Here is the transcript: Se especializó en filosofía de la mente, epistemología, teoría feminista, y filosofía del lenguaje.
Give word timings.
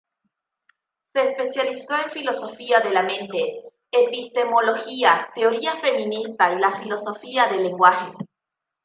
Se 1.13 1.21
especializó 1.21 1.93
en 1.95 2.09
filosofía 2.09 2.79
de 2.79 2.89
la 2.89 3.03
mente, 3.03 3.61
epistemología, 3.91 5.27
teoría 5.35 5.75
feminista, 5.75 6.51
y 6.51 6.81
filosofía 6.81 7.45
del 7.49 7.61
lenguaje. 7.65 8.11